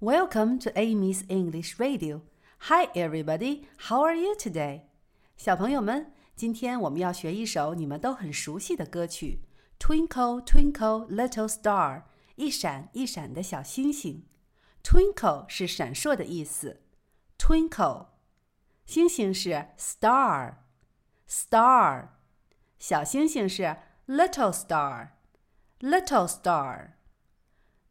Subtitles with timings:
[0.00, 2.22] Welcome to Amy's English Radio.
[2.68, 3.66] Hi, everybody.
[3.88, 4.82] How are you today?
[5.36, 9.40] 小朋友们，今天我们要学一首你们都很熟悉的歌曲《
[9.84, 12.02] Twinkle Twinkle Little Star》，
[12.36, 14.26] 一闪一闪的小星星。
[14.82, 16.82] Twinkle 是闪烁的意思，
[17.38, 18.08] Twinkle，
[18.84, 20.58] 星星是 star，star，
[22.78, 23.76] 小星星是
[24.06, 26.90] little star，little star。